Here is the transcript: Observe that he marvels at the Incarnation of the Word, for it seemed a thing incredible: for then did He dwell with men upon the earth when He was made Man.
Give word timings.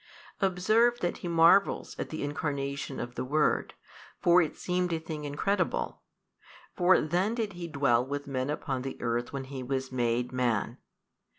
Observe 0.39 0.99
that 1.01 1.17
he 1.17 1.27
marvels 1.27 1.95
at 1.99 2.09
the 2.09 2.23
Incarnation 2.23 2.99
of 2.99 3.13
the 3.13 3.23
Word, 3.23 3.75
for 4.19 4.41
it 4.41 4.57
seemed 4.57 4.91
a 4.91 4.97
thing 4.99 5.25
incredible: 5.25 6.01
for 6.75 6.99
then 6.99 7.35
did 7.35 7.53
He 7.53 7.67
dwell 7.67 8.03
with 8.03 8.25
men 8.25 8.49
upon 8.49 8.81
the 8.81 8.99
earth 8.99 9.31
when 9.31 9.43
He 9.43 9.61
was 9.61 9.91
made 9.91 10.31
Man. 10.31 10.79